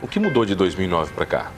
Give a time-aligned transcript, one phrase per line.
[0.00, 1.52] O que mudou de 2009 para cá?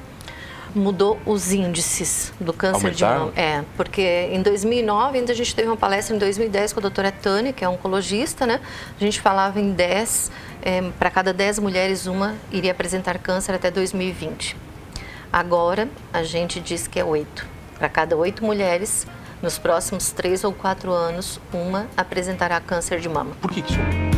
[0.75, 3.19] mudou os índices do câncer Aumentaram?
[3.19, 3.33] de mama.
[3.37, 7.13] É, porque em 2009, ainda a gente teve uma palestra em 2010 com a doutora
[7.13, 8.61] Tânia, que é oncologista, né?
[8.99, 10.31] A gente falava em 10,
[10.63, 14.57] é, para cada 10 mulheres, uma iria apresentar câncer até 2020.
[15.33, 17.47] Agora, a gente diz que é 8.
[17.79, 19.07] Para cada 8 mulheres,
[19.43, 23.33] nos próximos 3 ou 4 anos, uma apresentará câncer de mama.
[23.41, 24.18] Por que que isso?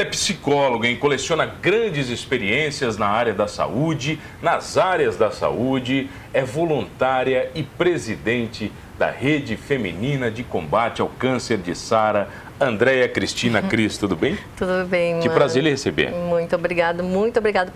[0.00, 0.96] Ela é psicóloga, hein?
[0.96, 8.72] coleciona grandes experiências na área da saúde, nas áreas da saúde, é voluntária e presidente
[8.98, 12.28] da Rede Feminina de Combate ao Câncer de Sara,
[12.58, 14.38] Andréia Cristina Cris, tudo bem?
[14.56, 15.38] Tudo bem, Que mano.
[15.38, 16.10] prazer lhe receber.
[16.12, 17.70] Muito obrigado, muito obrigado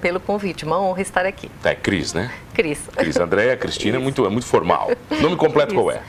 [0.00, 0.64] pelo convite.
[0.66, 1.50] Uma honra estar aqui.
[1.64, 2.30] É Cris, né?
[2.54, 2.78] Cris.
[2.94, 4.90] Cris, Andréia Cristina é muito, é muito formal.
[5.20, 6.00] Nome completo qual é?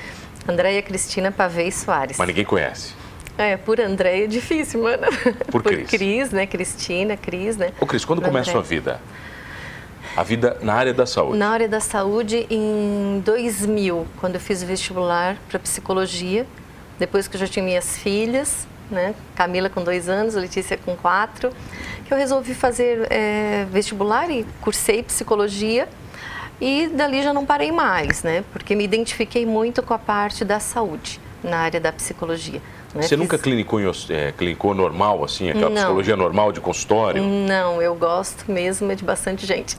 [0.48, 2.18] Andréia Cristina Pavei Soares.
[2.18, 2.94] Mas ninguém conhece.
[3.38, 5.04] É, por Andréia é difícil, mano.
[5.52, 5.90] Por Cris.
[5.90, 6.46] Cris, né?
[6.46, 7.72] Cristina, Cris, né?
[7.80, 9.00] Ô Cris, quando começa a sua vida?
[10.16, 11.38] A vida na área da saúde.
[11.38, 16.46] Na área da saúde, em 2000, quando eu fiz o vestibular para psicologia,
[17.00, 19.16] depois que eu já tinha minhas filhas, né?
[19.36, 21.52] Camila com dois anos, Letícia com quatro,
[22.06, 25.88] que eu resolvi fazer é, vestibular e cursei psicologia.
[26.60, 28.44] E dali já não parei mais, né?
[28.52, 32.62] Porque me identifiquei muito com a parte da saúde, na área da psicologia.
[32.94, 33.02] Né?
[33.04, 35.76] Você nunca clinicou, é, clinicou normal, assim, aquela Não.
[35.76, 37.24] psicologia normal de consultório?
[37.24, 39.76] Não, eu gosto mesmo é de bastante gente.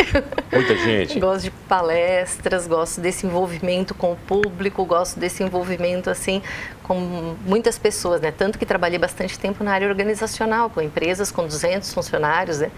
[0.53, 1.19] Muita gente.
[1.21, 6.43] Gosto de palestras, gosto desse envolvimento com o público, gosto desse envolvimento assim
[6.83, 8.31] com muitas pessoas, né?
[8.31, 12.71] Tanto que trabalhei bastante tempo na área organizacional, com empresas com 200 funcionários, né?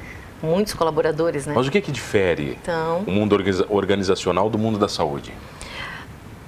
[0.42, 1.54] Muitos colaboradores, né?
[1.56, 5.32] Mas o que que difere Então, o mundo organiza- organizacional do mundo da saúde?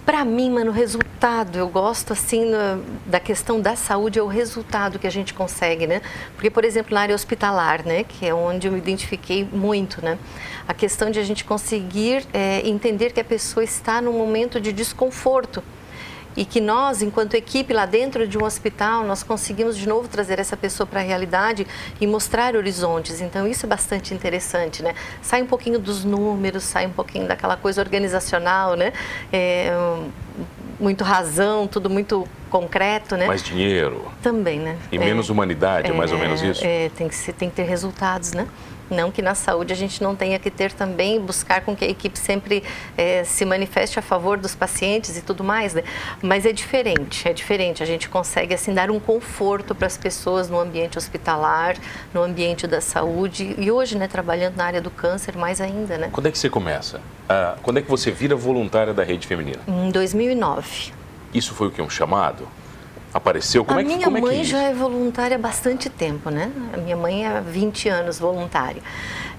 [0.07, 2.53] Para mim, mano, o resultado, eu gosto assim
[3.05, 6.01] da questão da saúde, é o resultado que a gente consegue, né?
[6.37, 10.17] Porque, por exemplo, na área hospitalar, né, que é onde eu me identifiquei muito, né?
[10.69, 14.73] A questão de a gente conseguir é, entender que a pessoa está num momento de
[14.73, 15.61] desconforto
[16.37, 20.39] e que nós, enquanto equipe lá dentro de um hospital, nós conseguimos de novo trazer
[20.39, 21.67] essa pessoa para a realidade
[22.01, 23.21] e mostrar horizontes.
[23.21, 24.95] Então isso é bastante interessante, né?
[25.23, 28.93] Sai um pouquinho dos números, sai um pouquinho daquela coisa organizacional, né?
[29.33, 29.73] É,
[30.79, 33.27] muito razão, tudo muito concreto, né?
[33.27, 34.77] Mais dinheiro Também, né?
[34.93, 34.99] e É.
[35.01, 36.63] menos humanidade, é mais ou É, menos isso?
[36.65, 38.47] É, tem que, ser, tem que ter resultados, né?
[38.91, 41.89] Não que na saúde a gente não tenha que ter também, buscar com que a
[41.89, 42.63] equipe sempre
[42.97, 45.83] é, se manifeste a favor dos pacientes e tudo mais, né?
[46.23, 47.83] Mas é diferente, é diferente.
[47.83, 51.77] A gente consegue, assim, dar um conforto para as pessoas no ambiente hospitalar,
[52.13, 53.55] no ambiente da saúde.
[53.59, 56.09] E hoje, né, trabalhando na área do câncer, mais ainda, né?
[56.13, 57.01] Quando é que você começa?
[57.29, 59.59] Ah, quando é que você vira voluntária da rede feminina?
[59.67, 60.93] Em 2009.
[61.35, 61.83] Isso foi o que?
[61.83, 62.49] Um chamado?
[63.17, 63.65] Apareceu?
[63.65, 64.51] Como a é que, minha como é que é mãe isso?
[64.51, 66.53] já é voluntária há bastante tempo, né?
[66.73, 68.83] A minha mãe é há 20 anos voluntária.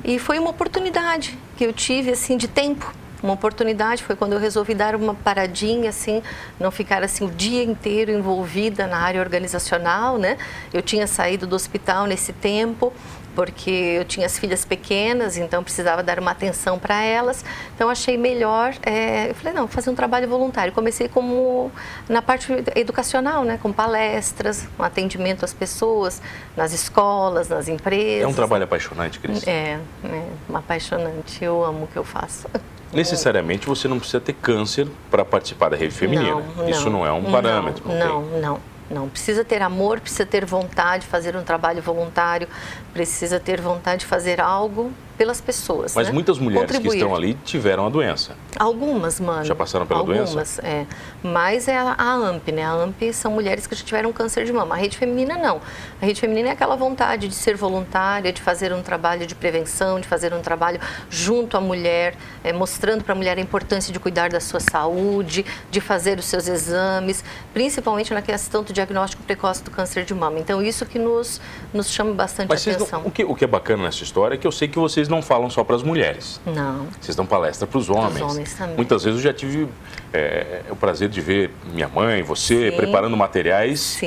[0.03, 2.91] E foi uma oportunidade que eu tive, assim, de tempo.
[3.21, 6.21] Uma oportunidade foi quando eu resolvi dar uma paradinha, assim,
[6.59, 10.37] não ficar assim o dia inteiro envolvida na área organizacional, né?
[10.73, 12.93] Eu tinha saído do hospital nesse tempo,
[13.37, 17.45] porque eu tinha as filhas pequenas, então precisava dar uma atenção para elas.
[17.75, 20.73] Então achei melhor, é, eu falei não, vou fazer um trabalho voluntário.
[20.73, 21.71] Comecei como
[22.09, 26.19] na parte educacional, né, com palestras, um atendimento às pessoas,
[26.55, 28.23] nas escolas, nas empresas.
[28.23, 29.47] É um trabalho apaixonante, Cris?
[29.47, 31.45] É, é apaixonante.
[31.45, 32.47] Eu amo o que eu faço.
[32.91, 36.41] Necessariamente você não precisa ter câncer para participar da rede feminina.
[36.67, 37.87] Isso não é um parâmetro.
[37.87, 38.76] Não, não, não.
[38.89, 42.47] Não, precisa ter amor, precisa ter vontade de fazer um trabalho voluntário,
[42.93, 45.95] precisa ter vontade de fazer algo pelas pessoas.
[45.95, 46.13] Mas né?
[46.13, 46.89] muitas mulheres Contribuir.
[46.91, 48.35] que estão ali tiveram a doença.
[48.57, 49.43] Algumas, mano.
[49.45, 50.61] Já passaram pela Algumas, doença?
[50.65, 50.85] é.
[51.23, 52.63] Mas é a, a AMP, né?
[52.63, 54.75] A AMP são mulheres que já tiveram câncer de mama.
[54.75, 55.59] A rede feminina não.
[56.01, 59.99] A rede feminina é aquela vontade de ser voluntária, de fazer um trabalho de prevenção,
[59.99, 63.99] de fazer um trabalho junto à mulher, é, mostrando para a mulher a importância de
[63.99, 69.63] cuidar da sua saúde, de fazer os seus exames, principalmente na questão do diagnóstico precoce
[69.63, 70.39] do câncer de mama.
[70.39, 71.41] Então, isso que nos,
[71.73, 73.01] nos chama bastante Mas vocês não- atenção.
[73.05, 75.21] o, que, o que é bacana nessa história é que eu sei que vocês não
[75.21, 76.39] falam só para as mulheres.
[76.45, 76.87] Não.
[76.99, 78.21] Vocês dão palestra para os homens.
[78.21, 78.75] homens também.
[78.75, 79.67] Muitas vezes eu já tive
[80.13, 82.77] é, o prazer de ver minha mãe, você, Sim.
[82.77, 83.99] preparando materiais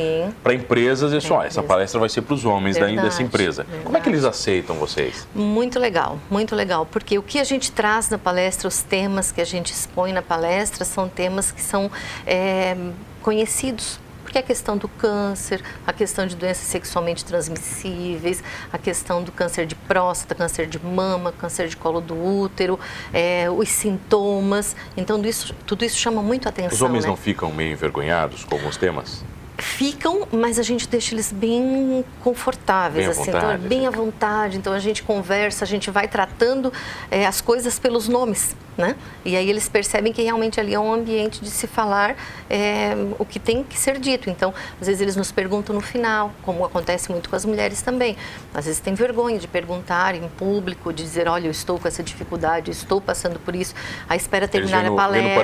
[0.43, 3.23] para empresas e só, Pra essa palestra vai ser para os homens da, Verdade, dessa
[3.23, 3.67] empresa.
[3.85, 5.26] Como é que eles aceitam vocês?
[5.35, 9.41] Muito legal, muito legal, porque o que a gente traz na palestra, os temas que
[9.41, 11.91] a gente expõe na palestra, são temas que são
[12.26, 12.76] é,
[13.23, 13.99] conhecidos
[14.31, 19.67] Porque a questão do câncer, a questão de doenças sexualmente transmissíveis, a questão do câncer
[19.67, 22.79] de próstata, câncer de mama, câncer de colo do útero,
[23.12, 24.77] é, os sintomas.
[24.97, 26.73] Então, tudo isso, tudo isso chama muito atenção.
[26.73, 27.11] Os homens né?
[27.11, 29.25] não ficam meio envergonhados com alguns temas?
[29.60, 33.86] Ficam, mas a gente deixa eles bem confortáveis, bem assim, vontade, então é bem assim.
[33.86, 34.56] à vontade.
[34.58, 36.72] Então a gente conversa, a gente vai tratando
[37.10, 38.96] é, as coisas pelos nomes, né?
[39.24, 42.16] E aí eles percebem que realmente ali é um ambiente de se falar
[42.48, 44.30] é, o que tem que ser dito.
[44.30, 48.16] Então, às vezes eles nos perguntam no final, como acontece muito com as mulheres também.
[48.54, 52.02] Às vezes tem vergonha de perguntar em público, de dizer, olha, eu estou com essa
[52.02, 53.74] dificuldade, estou passando por isso.
[54.08, 55.34] Aí espera terminar no- a palestra,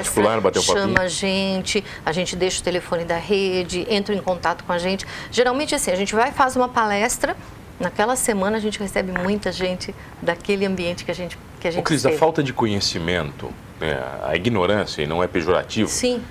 [0.63, 4.79] chama a gente, a gente deixa o telefone da rede, entra em contato com a
[4.79, 5.07] gente.
[5.31, 7.37] Geralmente assim, a gente vai faz uma palestra,
[7.81, 11.81] naquela semana a gente recebe muita gente daquele ambiente que a gente que a gente
[11.81, 12.19] Ô, Cris, a esteve.
[12.19, 13.51] falta de conhecimento,
[13.81, 16.23] né, a ignorância, e não é pejorativo, Sim,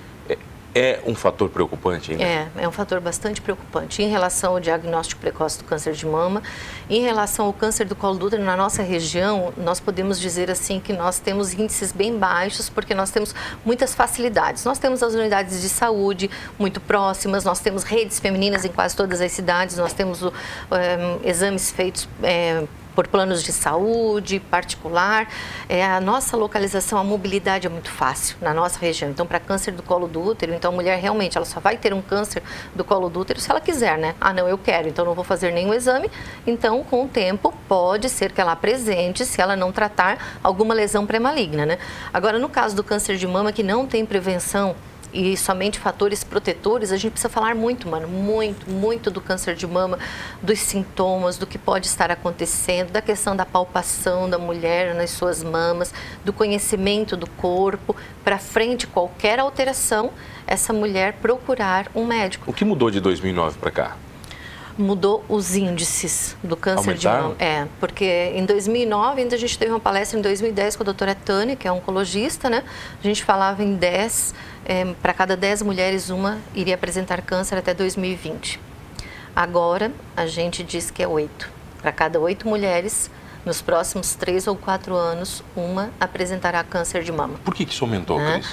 [0.76, 2.22] é, é um fator preocupante ainda?
[2.22, 6.42] É, é um fator bastante preocupante em relação ao diagnóstico precoce do câncer de mama.
[6.90, 10.78] Em relação ao câncer do colo do útero, na nossa região, nós podemos dizer assim
[10.78, 13.34] que nós temos índices bem baixos porque nós temos
[13.64, 14.64] muitas facilidades.
[14.64, 19.20] Nós temos as unidades de saúde muito próximas, nós temos redes femininas em quase todas
[19.20, 22.64] as cidades, nós temos eh, exames feitos eh,
[22.96, 25.28] por planos de saúde particular.
[25.68, 29.10] É, a nossa localização, a mobilidade é muito fácil na nossa região.
[29.10, 31.92] Então, para câncer do colo do útero, então a mulher realmente ela só vai ter
[31.92, 32.42] um câncer
[32.74, 34.14] do colo do útero se ela quiser, né?
[34.18, 36.10] Ah, não, eu quero, então não vou fazer nenhum exame.
[36.46, 41.04] Então, com o tempo, pode ser que ela apresente, se ela não tratar, alguma lesão
[41.04, 41.78] pré-maligna, né?
[42.12, 44.74] Agora, no caso do câncer de mama, que não tem prevenção,
[45.16, 49.66] e somente fatores protetores, a gente precisa falar muito, mano, muito, muito do câncer de
[49.66, 49.98] mama,
[50.42, 55.42] dos sintomas, do que pode estar acontecendo, da questão da palpação da mulher nas suas
[55.42, 60.10] mamas, do conhecimento do corpo, para frente qualquer alteração,
[60.46, 63.96] essa mulher procurar um médico O que mudou de 2009 para cá?
[64.78, 67.18] Mudou os índices do câncer Aumentaram?
[67.20, 67.36] de mama.
[67.38, 71.14] É, porque em 2009, ainda a gente teve uma palestra em 2010 com a doutora
[71.14, 72.62] Tânia, que é oncologista, né?
[72.98, 74.34] A gente falava em 10,
[75.00, 78.60] para cada 10 mulheres, uma iria apresentar câncer até 2020.
[79.34, 81.48] Agora, a gente diz que é 8.
[81.80, 83.10] Para cada 8 mulheres,
[83.44, 87.38] nos próximos 3 ou 4 anos, uma apresentará câncer de mama.
[87.44, 88.34] Por que, que isso aumentou, Né?
[88.40, 88.48] Cris?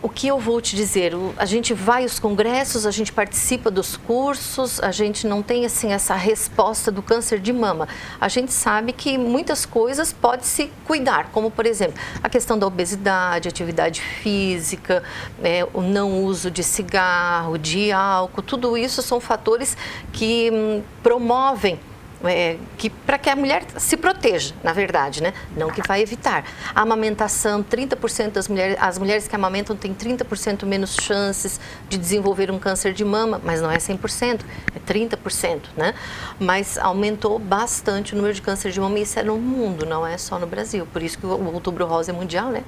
[0.00, 1.12] O que eu vou te dizer?
[1.36, 5.92] A gente vai aos congressos, a gente participa dos cursos, a gente não tem assim
[5.92, 7.88] essa resposta do câncer de mama.
[8.20, 12.64] A gente sabe que muitas coisas pode se cuidar, como por exemplo a questão da
[12.64, 15.02] obesidade, atividade física,
[15.42, 19.76] é, o não uso de cigarro, de álcool, tudo isso são fatores
[20.12, 21.80] que hum, promovem
[22.24, 25.32] é, que para que a mulher se proteja, na verdade, né?
[25.56, 26.44] Não que vai evitar.
[26.74, 32.50] A amamentação, 30% das mulheres, as mulheres que amamentam têm 30% menos chances de desenvolver
[32.50, 34.40] um câncer de mama, mas não é 100%,
[34.74, 35.94] é 30%, né?
[36.40, 40.06] Mas aumentou bastante o número de câncer de mama e isso é no mundo, não
[40.06, 40.86] é só no Brasil.
[40.92, 42.64] Por isso que o Outubro Rosa é mundial, né?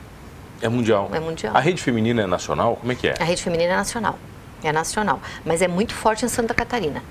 [0.62, 1.10] É mundial.
[1.12, 1.56] É mundial.
[1.56, 2.76] A rede feminina é nacional?
[2.76, 3.14] Como é que é?
[3.18, 4.18] A rede feminina é nacional.
[4.62, 5.20] É nacional.
[5.44, 7.02] Mas é muito forte em Santa Catarina.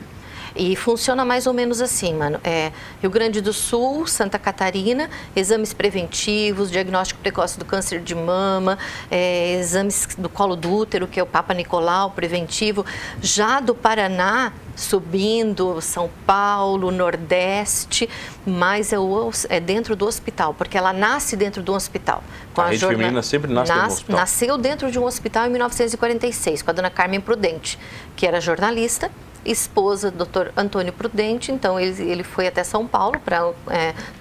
[0.55, 2.39] E funciona mais ou menos assim, mano.
[2.43, 8.77] É Rio Grande do Sul, Santa Catarina, exames preventivos, diagnóstico precoce do câncer de mama,
[9.11, 12.85] é, exames do colo do útero, que é o Papa Nicolau, preventivo.
[13.21, 18.09] Já do Paraná, subindo, São Paulo, Nordeste,
[18.45, 22.23] mas é, o- é dentro do hospital, porque ela nasce dentro do hospital.
[22.53, 24.19] Com A rede jorna- feminina sempre nasce dentro do Nas- hospital.
[24.19, 27.77] Nasceu dentro de um hospital em 1946, com a dona Carmen Prudente,
[28.15, 29.11] que era jornalista,
[29.45, 30.49] esposa do Dr.
[30.55, 31.51] Antônio Prudente.
[31.51, 33.53] Então, ele, ele foi até São Paulo para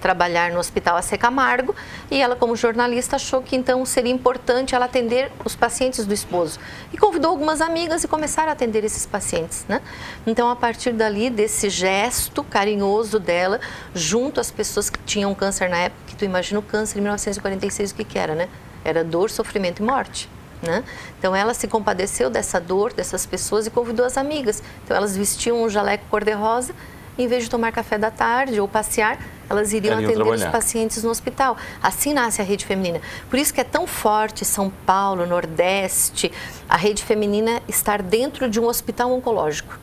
[0.01, 1.75] trabalhar no Hospital AC Camargo.
[2.09, 6.59] E ela, como jornalista, achou que então seria importante ela atender os pacientes do esposo.
[6.93, 9.65] E convidou algumas amigas e começaram a atender esses pacientes.
[9.67, 9.81] Né?
[10.25, 13.59] Então, a partir dali, desse gesto carinhoso dela,
[13.93, 17.91] junto às pessoas que tinham câncer na época, que tu imagina o câncer em 1946,
[17.91, 18.49] o que, que era, né?
[18.83, 20.29] Era dor, sofrimento e morte.
[20.61, 20.83] Né?
[21.17, 24.61] Então ela se compadeceu dessa dor dessas pessoas e convidou as amigas.
[24.83, 26.73] Então elas vestiam um jaleco cor-de-rosa,
[27.17, 30.51] em vez de tomar café da tarde ou passear, elas iriam atender os trabalhar.
[30.51, 31.57] pacientes no hospital.
[31.83, 33.01] Assim nasce a rede feminina.
[33.29, 36.31] Por isso que é tão forte São Paulo, Nordeste,
[36.67, 39.77] a rede feminina estar dentro de um hospital oncológico.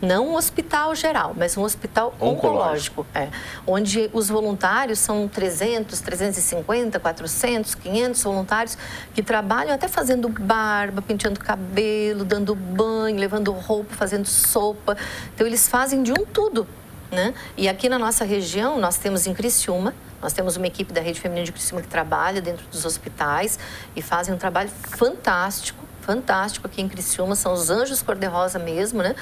[0.00, 3.02] Não um hospital geral, mas um hospital Oncológico.
[3.02, 3.06] oncológico.
[3.14, 3.28] É,
[3.66, 8.78] onde os voluntários são 300, 350, 400, 500 voluntários
[9.14, 14.96] que trabalham até fazendo barba, penteando cabelo, dando banho, levando roupa, fazendo sopa.
[15.34, 16.66] Então, eles fazem de um tudo.
[17.10, 17.34] Né?
[17.56, 19.92] E aqui na nossa região, nós temos em Criciúma,
[20.22, 23.58] nós temos uma equipe da Rede Feminina de Criciúma que trabalha dentro dos hospitais
[23.96, 29.16] e fazem um trabalho fantástico, fantástico aqui em Criciúma, são os anjos cor-de-rosa mesmo, né?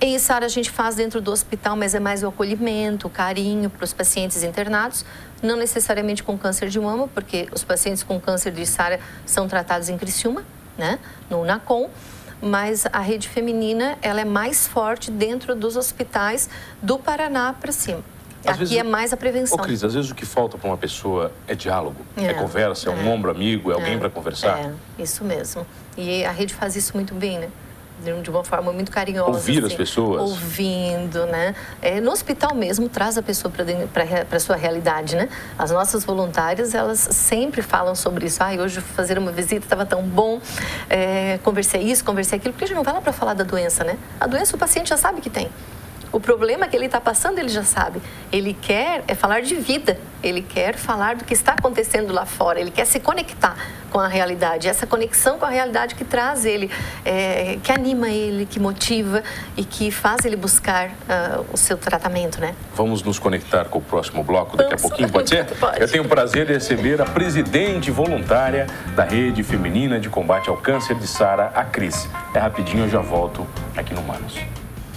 [0.00, 3.70] E Sara a gente faz dentro do hospital, mas é mais o acolhimento, o carinho
[3.70, 5.04] para os pacientes internados,
[5.42, 9.88] não necessariamente com câncer de mama, porque os pacientes com câncer de Sara são tratados
[9.88, 10.44] em Criciúma,
[10.76, 10.98] né?
[11.30, 11.88] No NACOM
[12.40, 16.48] mas a rede feminina ela é mais forte dentro dos hospitais
[16.82, 18.02] do Paraná para cima.
[18.44, 19.58] Às Aqui vezes, é mais a prevenção.
[19.58, 22.90] Ô, Cris, às vezes o que falta para uma pessoa é diálogo, é, é conversa,
[22.90, 23.12] é, um é.
[23.12, 23.98] ombro amigo, é, alguém é.
[23.98, 24.58] para conversar.
[24.58, 24.72] É,
[25.02, 25.66] isso mesmo.
[25.96, 27.48] E a rede faz isso muito bem, né?
[28.22, 29.30] De uma forma muito carinhosa.
[29.30, 30.20] Ouvir assim, as pessoas.
[30.20, 31.54] Ouvindo, né?
[31.80, 33.52] É, no hospital mesmo, traz a pessoa
[33.92, 35.28] para a sua realidade, né?
[35.58, 38.42] As nossas voluntárias, elas sempre falam sobre isso.
[38.42, 40.40] Ah, hoje fazer uma visita estava tão bom,
[40.90, 43.82] é, conversei isso, conversei aquilo, porque a gente não vai lá para falar da doença,
[43.82, 43.96] né?
[44.20, 45.48] A doença o paciente já sabe que tem.
[46.16, 48.00] O problema que ele está passando, ele já sabe.
[48.32, 52.58] Ele quer é falar de vida, ele quer falar do que está acontecendo lá fora,
[52.58, 53.54] ele quer se conectar
[53.90, 54.66] com a realidade.
[54.66, 56.70] Essa conexão com a realidade que traz ele,
[57.04, 59.22] é, que anima ele, que motiva
[59.58, 62.54] e que faz ele buscar uh, o seu tratamento, né?
[62.74, 64.84] Vamos nos conectar com o próximo bloco daqui Vamos.
[64.86, 65.44] a pouquinho, pode ser?
[65.56, 65.82] pode.
[65.82, 70.56] Eu tenho o prazer de receber a presidente voluntária da Rede Feminina de Combate ao
[70.56, 72.08] Câncer de Sara, a Cris.
[72.32, 73.46] É rapidinho, eu já volto
[73.76, 74.34] aqui no Manos.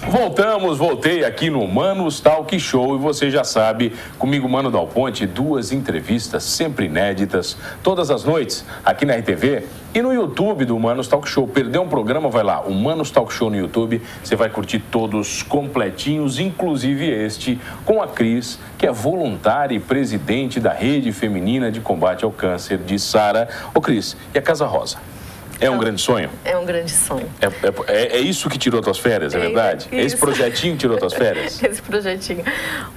[0.08, 5.28] Voltamos, voltei aqui no Manos Talk Show e você já sabe, comigo, Mano Dal Ponte,
[5.28, 11.08] duas entrevistas sempre inéditas, todas as noites, aqui na RTV e no YouTube do Manos
[11.08, 11.48] Talk Show.
[11.48, 12.30] Perdeu um programa?
[12.30, 17.60] Vai lá, o Manos Talk Show no YouTube, você vai curtir todos completinhos, inclusive este,
[17.86, 22.78] com a Cris, que é voluntária e presidente da Rede Feminina de Combate ao Câncer
[22.78, 23.50] de Sara.
[23.76, 25.19] Ô Cris, e a Casa Rosa?
[25.62, 26.30] É um grande sonho?
[26.46, 27.30] É um grande sonho.
[27.42, 27.48] É,
[27.92, 29.88] é, é isso que tirou tuas férias, é, é verdade?
[29.92, 31.62] É esse projetinho tirou tuas férias?
[31.64, 32.44] esse projetinho.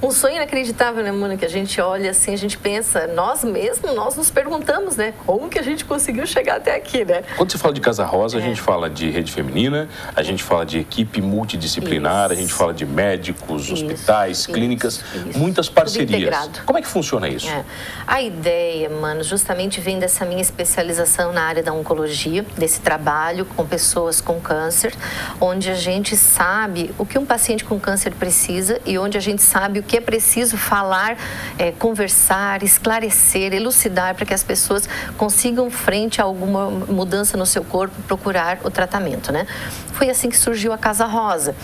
[0.00, 1.37] Um sonho inacreditável, né, Mona?
[1.37, 5.12] Que a gente olha assim, a gente pensa, nós mesmos, nós nos perguntamos, né?
[5.26, 7.25] Como que a gente conseguiu chegar até aqui, né?
[7.37, 8.45] Quando você fala de Casa Rosa, a é.
[8.45, 12.33] gente fala de rede feminina, a gente fala de equipe multidisciplinar, isso.
[12.33, 15.02] a gente fala de médicos, isso, hospitais, isso, clínicas,
[15.35, 16.50] muitas parcerias.
[16.64, 17.49] Como é que funciona isso?
[17.49, 17.64] É.
[18.07, 23.66] A ideia, mano, justamente vem dessa minha especialização na área da oncologia desse trabalho com
[23.66, 24.94] pessoas com câncer,
[25.40, 29.42] onde a gente sabe o que um paciente com câncer precisa e onde a gente
[29.42, 31.16] sabe o que é preciso falar,
[31.59, 37.64] é, conversar, esclarecer, elucidar para que as pessoas consigam, frente a alguma mudança no seu
[37.64, 39.32] corpo, procurar o tratamento.
[39.32, 39.47] Né?
[39.92, 41.54] Foi assim que surgiu a Casa Rosa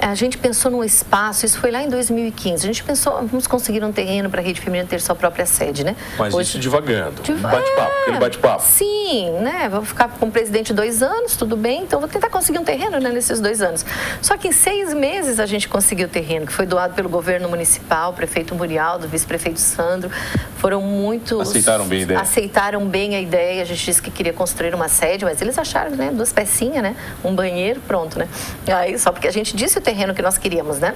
[0.00, 2.64] a gente pensou num espaço, isso foi lá em 2015.
[2.64, 5.84] A gente pensou, vamos conseguir um terreno para a Rede Feminina ter sua própria sede,
[5.84, 5.94] né?
[6.18, 7.22] Mas Hoje, isso devagando.
[7.22, 7.38] Div...
[7.40, 8.62] Bate-papo, é, aquele bate-papo.
[8.62, 9.68] Sim, né?
[9.68, 12.98] Vou ficar com o presidente dois anos, tudo bem, então vou tentar conseguir um terreno
[12.98, 13.84] né, nesses dois anos.
[14.22, 17.48] Só que em seis meses a gente conseguiu o terreno, que foi doado pelo governo
[17.48, 20.10] municipal, prefeito Murialdo, vice-prefeito Sandro.
[20.56, 21.40] Foram muitos.
[21.48, 22.20] Aceitaram bem a ideia.
[22.20, 23.62] Aceitaram bem a ideia.
[23.62, 26.10] A gente disse que queria construir uma sede, mas eles acharam, né?
[26.12, 26.96] Duas pecinhas, né?
[27.24, 28.28] Um banheiro, pronto, né?
[28.66, 30.94] Aí, só porque a gente disse o terreno que nós queríamos, né?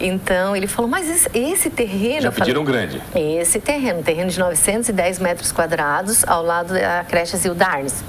[0.00, 2.22] Então ele falou, mas esse, esse terreno.
[2.22, 3.02] Já pediram falei, grande?
[3.14, 8.02] Esse terreno, terreno de 910 metros quadrados, ao lado da creche Zildarnes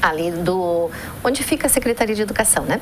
[0.00, 0.90] ali do
[1.22, 2.80] onde fica a Secretaria de Educação, né?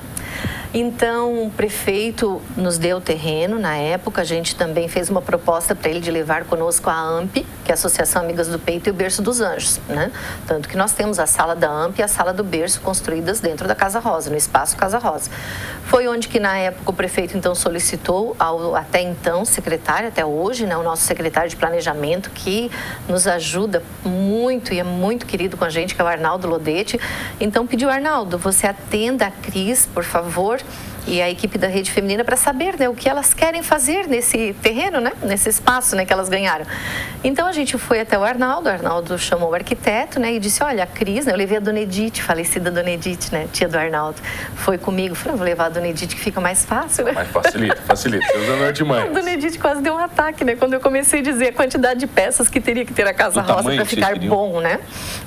[0.73, 5.75] Então, o prefeito nos deu o terreno na época, a gente também fez uma proposta
[5.75, 8.91] para ele de levar conosco a AMP, que é a Associação Amigas do Peito e
[8.91, 10.13] o Berço dos Anjos, né?
[10.47, 13.67] Tanto que nós temos a sala da AMP e a sala do Berço construídas dentro
[13.67, 15.31] da Casa Rosa, no espaço Casa Rosa.
[15.85, 20.67] Foi onde que na época o prefeito então solicitou ao até então secretário, até hoje,
[20.67, 22.71] né, o nosso secretário de planejamento que
[23.09, 27.01] nos ajuda muito e é muito querido com a gente, que é o Arnaldo Lodete.
[27.41, 30.88] Então pediu Arnaldo, você atenda a Cris, por favor board.
[31.09, 34.55] E a equipe da Rede Feminina para saber né, o que elas querem fazer nesse
[34.63, 36.67] terreno, né, nesse espaço né, que elas ganharam.
[37.25, 40.63] Então a gente foi até o Arnaldo, o Arnaldo chamou o arquiteto né, e disse:
[40.63, 43.79] Olha, a Cris, né, eu levei a dona Edith, falecida dona Edith, né, tia do
[43.79, 44.21] Arnaldo,
[44.57, 45.15] foi comigo.
[45.15, 47.05] Falei: Vou levar a dona Edith que fica mais fácil.
[47.05, 47.13] Né?
[47.13, 48.27] Mais facilita, facilita.
[48.39, 49.03] Usando de mãe.
[49.03, 52.01] A dona Edith quase deu um ataque né, quando eu comecei a dizer a quantidade
[52.01, 54.61] de peças que teria que ter a Casa Rosa para ficar bom.
[54.61, 54.79] né?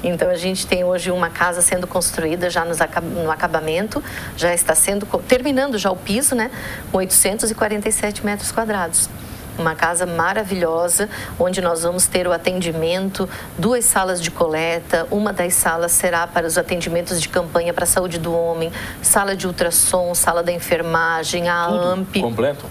[0.04, 4.04] Então a gente tem hoje uma casa sendo construída já no acabamento,
[4.38, 6.52] já está sendo terminando já o piso, né?
[6.92, 9.10] Com 847 metros quadrados
[9.58, 11.10] uma casa maravilhosa,
[11.40, 16.48] onde nós vamos ter o atendimento, duas salas de coleta, uma das salas será para
[16.48, 21.50] os atendimentos de campanha para a saúde do homem, sala de ultrassom, sala da enfermagem,
[21.50, 22.22] a Tudo AMP.
[22.22, 22.66] Completo?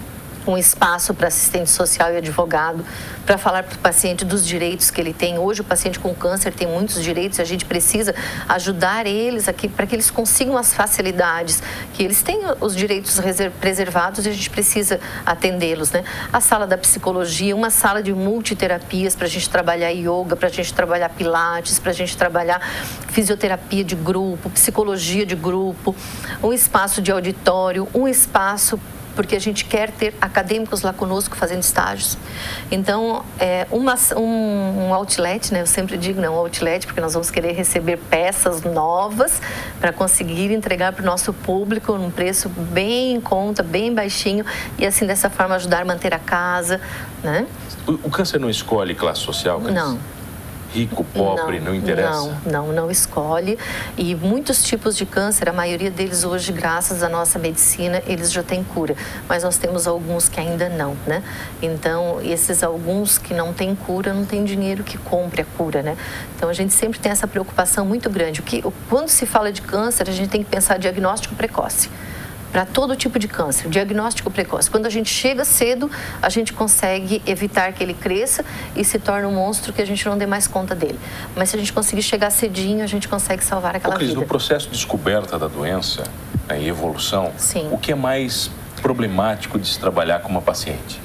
[0.47, 2.85] Um espaço para assistente social e advogado,
[3.25, 5.37] para falar para o paciente dos direitos que ele tem.
[5.37, 8.13] Hoje o paciente com câncer tem muitos direitos e a gente precisa
[8.49, 11.61] ajudar eles aqui para que eles consigam as facilidades,
[11.93, 13.19] que eles têm os direitos
[13.59, 15.91] preservados e a gente precisa atendê-los.
[15.91, 16.03] Né?
[16.31, 20.51] A sala da psicologia, uma sala de multiterapias para a gente trabalhar yoga, para a
[20.51, 22.61] gente trabalhar pilates, para a gente trabalhar
[23.09, 25.95] fisioterapia de grupo, psicologia de grupo,
[26.41, 28.79] um espaço de auditório, um espaço
[29.15, 32.17] porque a gente quer ter acadêmicos lá conosco fazendo estágios.
[32.71, 35.61] Então, é uma, um, um, outlet, né?
[35.61, 39.41] Eu sempre digo, não, um outlet, porque nós vamos querer receber peças novas
[39.79, 44.45] para conseguir entregar para o nosso público num preço bem em conta, bem baixinho,
[44.77, 46.79] e assim, dessa forma, ajudar a manter a casa,
[47.23, 47.45] né?
[47.87, 49.59] O, o câncer não escolhe classe social?
[49.59, 49.73] Cris?
[49.73, 50.20] Não
[50.73, 52.39] rico, pobre, não, não interessa?
[52.45, 53.57] Não, não, não escolhe.
[53.97, 58.41] E muitos tipos de câncer, a maioria deles hoje, graças à nossa medicina, eles já
[58.41, 58.95] têm cura.
[59.27, 61.23] Mas nós temos alguns que ainda não, né?
[61.61, 65.97] Então, esses alguns que não têm cura, não tem dinheiro que compre a cura, né?
[66.35, 68.39] Então, a gente sempre tem essa preocupação muito grande.
[68.39, 71.89] O que, quando se fala de câncer, a gente tem que pensar diagnóstico precoce
[72.51, 74.69] para todo tipo de câncer, diagnóstico precoce.
[74.69, 75.89] Quando a gente chega cedo,
[76.21, 78.43] a gente consegue evitar que ele cresça
[78.75, 80.99] e se torne um monstro que a gente não dê mais conta dele.
[81.35, 84.19] Mas se a gente conseguir chegar cedinho, a gente consegue salvar aquela Ô, Cris, vida.
[84.19, 86.03] No processo de descoberta da doença
[86.47, 87.69] né, e evolução, Sim.
[87.71, 90.99] o que é mais problemático de se trabalhar com uma paciente?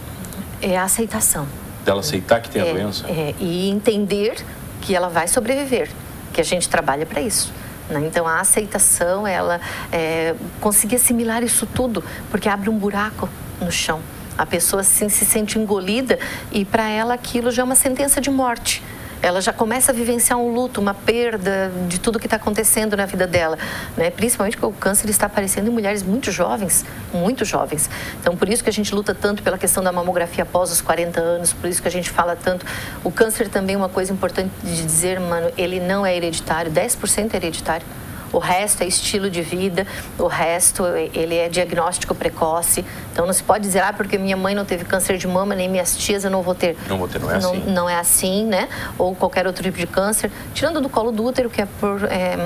[0.60, 1.46] É a aceitação.
[1.84, 3.06] Dela aceitar que tem é, a doença?
[3.06, 4.34] É, e entender
[4.80, 5.88] que ela vai sobreviver,
[6.32, 7.52] que a gente trabalha para isso.
[7.88, 8.06] Né?
[8.06, 9.60] Então, a aceitação, ela
[9.92, 13.28] é, conseguir assimilar isso tudo, porque abre um buraco
[13.60, 14.00] no chão.
[14.36, 16.18] A pessoa assim, se sente engolida
[16.52, 18.82] e para ela aquilo já é uma sentença de morte
[19.22, 23.06] ela já começa a vivenciar um luto, uma perda de tudo que está acontecendo na
[23.06, 23.58] vida dela,
[23.96, 24.10] né?
[24.10, 27.88] Principalmente porque o câncer está aparecendo em mulheres muito jovens, muito jovens.
[28.20, 31.20] Então, por isso que a gente luta tanto pela questão da mamografia após os 40
[31.20, 32.64] anos, por isso que a gente fala tanto.
[33.02, 37.34] O câncer também é uma coisa importante de dizer, mano, ele não é hereditário, 10%
[37.34, 37.86] é hereditário
[38.32, 39.86] o resto é estilo de vida,
[40.18, 42.84] o resto ele é diagnóstico precoce.
[43.12, 45.68] Então não se pode dizer, ah, porque minha mãe não teve câncer de mama, nem
[45.68, 46.76] minhas tias eu não vou ter.
[46.88, 47.70] Não vou ter, não é não, assim.
[47.70, 48.68] Não é assim, né?
[48.98, 52.36] Ou qualquer outro tipo de câncer, tirando do colo do útero, que é, por, é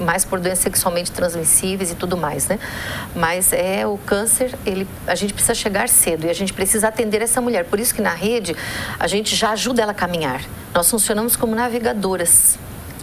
[0.00, 2.58] mais por doenças sexualmente transmissíveis e tudo mais, né?
[3.14, 7.22] Mas é o câncer, ele, a gente precisa chegar cedo e a gente precisa atender
[7.22, 7.64] essa mulher.
[7.64, 8.56] Por isso que na rede
[8.98, 10.42] a gente já ajuda ela a caminhar.
[10.74, 12.58] Nós funcionamos como navegadoras.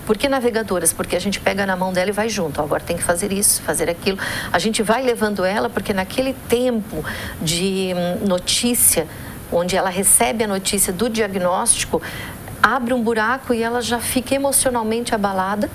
[0.09, 0.91] Por que navegadoras?
[0.91, 2.59] Porque a gente pega na mão dela e vai junto.
[2.59, 4.17] Agora tem que fazer isso, fazer aquilo.
[4.51, 7.05] A gente vai levando ela porque naquele tempo
[7.39, 9.07] de hum, notícia,
[9.51, 12.01] onde ela recebe a notícia do diagnóstico,
[12.59, 15.69] abre um buraco e ela já fica emocionalmente abalada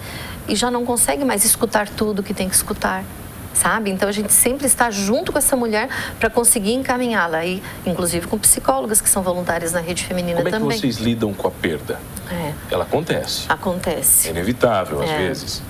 [0.49, 3.05] e já não consegue mais escutar tudo que tem que escutar
[3.55, 3.91] sabe?
[3.91, 5.89] Então a gente sempre está junto com essa mulher
[6.19, 10.61] para conseguir encaminhá-la e inclusive com psicólogas que são voluntárias na rede feminina Como também.
[10.61, 11.99] Como é que vocês lidam com a perda?
[12.31, 12.53] É.
[12.71, 13.45] Ela acontece.
[13.49, 14.29] Acontece.
[14.29, 15.19] É inevitável às é.
[15.19, 15.63] vezes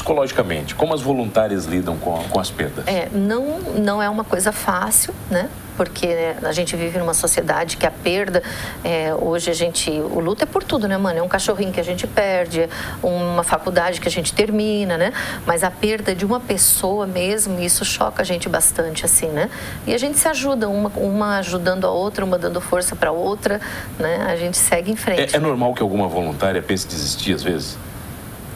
[0.00, 2.86] psicologicamente, como as voluntárias lidam com, com as perdas?
[2.86, 5.48] É, não, não é uma coisa fácil, né?
[5.76, 8.42] Porque né, a gente vive numa sociedade que a perda,
[8.82, 11.18] é, hoje a gente, o luto é por tudo, né, mano?
[11.18, 12.68] É um cachorrinho que a gente perde,
[13.02, 15.12] uma faculdade que a gente termina, né?
[15.46, 19.48] Mas a perda de uma pessoa mesmo, isso choca a gente bastante, assim, né?
[19.86, 23.60] E a gente se ajuda, uma, uma ajudando a outra, uma dando força para outra,
[23.98, 24.26] né?
[24.28, 25.34] A gente segue em frente.
[25.34, 27.78] É, é normal que alguma voluntária pense desistir às vezes?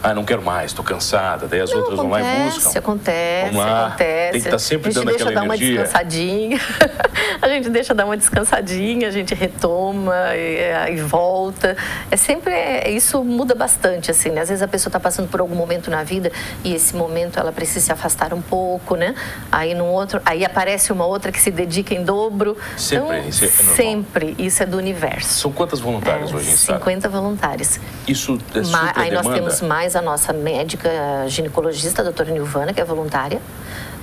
[0.05, 1.47] Ah, não quero mais, estou cansada.
[1.47, 2.79] Daí as não, outras acontece, vão lá e buscam.
[2.79, 3.87] Acontece, Vamos lá.
[3.87, 4.31] acontece.
[4.31, 5.89] Tem que estar tá sempre dando aquela energia.
[5.91, 6.59] A gente deixa dar uma descansadinha.
[7.41, 11.75] a gente deixa dar uma descansadinha, a gente retoma e, eh, e volta.
[12.11, 14.41] É sempre, é, isso muda bastante, assim, né?
[14.41, 16.31] Às vezes a pessoa está passando por algum momento na vida
[16.63, 19.15] e esse momento ela precisa se afastar um pouco, né?
[19.51, 22.57] Aí no outro, aí aparece uma outra que se dedica em dobro.
[22.77, 23.75] Sempre, então, isso é normal.
[23.75, 25.39] Sempre, isso é do universo.
[25.39, 27.79] São quantas voluntárias é, hoje em 50 voluntárias.
[28.07, 30.89] Isso é super Aí nós temos mais a nossa médica
[31.27, 33.41] ginecologista, a doutora Nilvana, que é voluntária.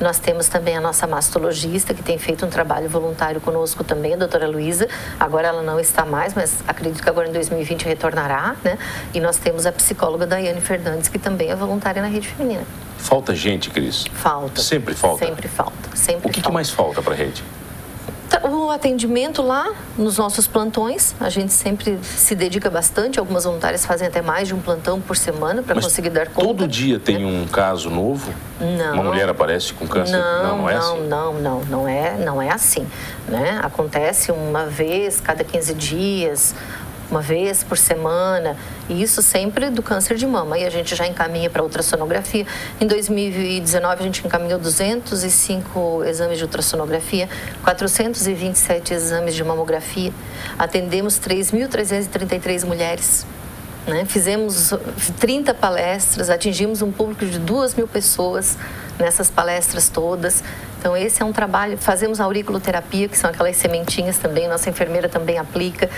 [0.00, 4.16] Nós temos também a nossa mastologista, que tem feito um trabalho voluntário conosco também, a
[4.16, 4.88] doutora Luísa.
[5.18, 8.78] Agora ela não está mais, mas acredito que agora em 2020 retornará, né?
[9.14, 12.64] E nós temos a psicóloga Daiane Fernandes, que também é voluntária na rede feminina.
[12.98, 14.04] Falta gente, Cris?
[14.12, 14.60] Falta.
[14.60, 15.24] Sempre falta?
[15.24, 15.96] Sempre falta.
[15.96, 16.48] Sempre o que, falta.
[16.48, 17.44] que mais falta para a rede?
[18.32, 23.18] Tá, o atendimento lá nos nossos plantões, a gente sempre se dedica bastante.
[23.18, 26.46] Algumas voluntárias fazem até mais de um plantão por semana para conseguir dar conta.
[26.46, 27.26] Todo dia tem né?
[27.26, 28.32] um caso novo?
[28.58, 28.94] Não.
[28.94, 30.16] Uma mulher aparece com câncer?
[30.16, 31.08] Não, não, não é não, assim?
[31.08, 32.86] Não, não, não é, não é assim.
[33.28, 33.60] Né?
[33.62, 36.54] Acontece uma vez cada 15 dias
[37.12, 38.56] uma vez por semana,
[38.88, 40.58] e isso sempre do câncer de mama.
[40.58, 42.46] E a gente já encaminha para ultrassonografia.
[42.80, 47.28] Em 2019, a gente encaminhou 205 exames de ultrassonografia,
[47.62, 50.12] 427 exames de mamografia.
[50.58, 53.26] Atendemos 3.333 mulheres.
[53.86, 54.04] Né?
[54.04, 54.72] Fizemos
[55.18, 58.56] 30 palestras, atingimos um público de 2 mil pessoas
[58.98, 60.42] nessas palestras todas.
[60.78, 61.78] Então, esse é um trabalho.
[61.78, 65.88] Fazemos auriculoterapia, que são aquelas sementinhas também, nossa enfermeira também aplica.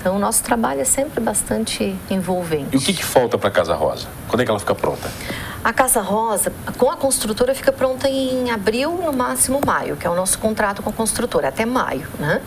[0.00, 2.68] Então, o nosso trabalho é sempre bastante envolvente.
[2.72, 4.08] E o que, que falta para a Casa Rosa?
[4.26, 5.08] Quando é que ela fica pronta?
[5.62, 10.10] A Casa Rosa, com a construtora, fica pronta em abril, no máximo maio, que é
[10.10, 12.40] o nosso contrato com a construtora, até maio, né?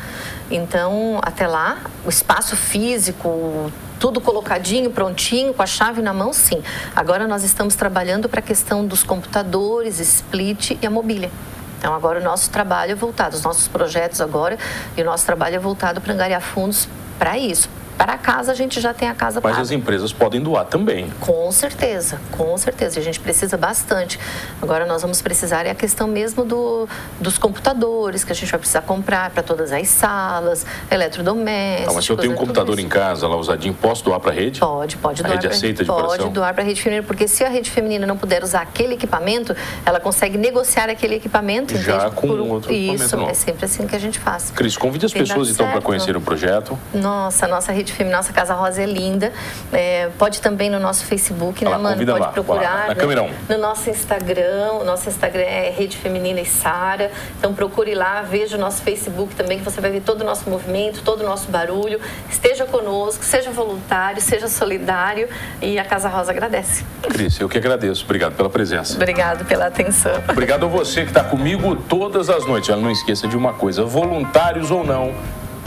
[0.51, 6.61] Então, até lá, o espaço físico, tudo colocadinho, prontinho, com a chave na mão, sim.
[6.95, 11.31] Agora nós estamos trabalhando para a questão dos computadores, split e a mobília.
[11.77, 14.57] Então, agora o nosso trabalho é voltado, os nossos projetos agora,
[14.97, 16.87] e o nosso trabalho é voltado para angariar fundos
[17.19, 19.61] para isso, para casa a gente já tem a casa Mas paga.
[19.63, 21.09] as empresas podem doar também.
[21.19, 22.99] Com certeza, com certeza.
[22.99, 24.19] A gente precisa bastante.
[24.61, 26.87] Agora nós vamos precisar é a questão mesmo do,
[27.19, 31.89] dos computadores que a gente vai precisar comprar para todas as salas, eletrodomésticos.
[31.89, 34.33] Ah, mas se eu tenho um computador em casa lá usadinho, posso doar para a
[34.33, 34.59] rede?
[34.59, 35.35] Pode, pode a doar.
[35.35, 36.31] rede pra, aceita de Pode coração?
[36.31, 39.55] doar para a rede feminina, porque se a rede feminina não puder usar aquele equipamento,
[39.85, 41.77] ela consegue negociar aquele equipamento.
[41.77, 42.15] Já entende?
[42.15, 44.51] com Por outro equipamento Isso, é sempre assim que a gente faz.
[44.51, 46.77] Cris, convide as Tem pessoas então para conhecer o projeto.
[46.93, 49.31] Nossa, nossa rede feminina, nossa Casa Rosa é linda.
[49.71, 51.97] É, pode também no nosso Facebook, né, lá, mano?
[52.05, 52.61] Pode lá, procurar.
[52.61, 52.95] lá, na né?
[52.95, 53.29] câmera.
[53.49, 57.11] No nosso Instagram, o nosso Instagram é Rede Feminina e Sara.
[57.37, 60.49] Então procure lá, veja o nosso Facebook também, que você vai ver todo o nosso
[60.49, 61.99] movimento, todo o nosso barulho.
[62.29, 65.27] Esteja conosco, seja voluntário, seja solidário
[65.61, 66.83] e a Casa Rosa agradece.
[67.03, 68.03] Cris, eu que agradeço.
[68.03, 68.95] Obrigado pela presença.
[68.95, 70.23] Obrigado pela atenção.
[70.29, 72.69] Obrigado a você que está comigo todas as noites.
[72.69, 75.13] Olha, não esqueça de uma coisa: voluntários ou não,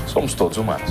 [0.07, 0.91] somos todos humanos.